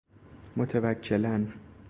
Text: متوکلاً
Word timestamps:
متوکلاً 0.57 1.47